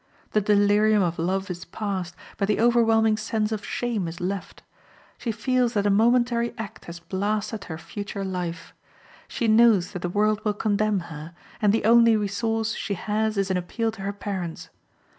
The 0.31 0.41
delirium 0.41 1.03
of 1.03 1.19
love 1.19 1.51
is 1.51 1.63
past, 1.63 2.15
but 2.37 2.47
the 2.47 2.59
overwhelming 2.59 3.17
sense 3.17 3.51
of 3.51 3.63
shame 3.63 4.07
is 4.07 4.19
left; 4.19 4.63
she 5.19 5.31
feels 5.31 5.73
that 5.75 5.85
a 5.85 5.91
momentary 5.91 6.55
act 6.57 6.85
has 6.85 6.99
blasted 6.99 7.65
her 7.65 7.77
future 7.77 8.25
life; 8.25 8.73
she 9.27 9.47
knows 9.47 9.91
that 9.91 10.01
the 10.01 10.09
world 10.09 10.43
will 10.43 10.55
condemn 10.55 11.01
her, 11.13 11.35
and 11.61 11.71
the 11.71 11.85
only 11.85 12.17
resource 12.17 12.73
she 12.73 12.95
has 12.95 13.37
is 13.37 13.51
an 13.51 13.57
appeal 13.57 13.91
to 13.91 14.01
her 14.01 14.11
parents. 14.13 14.69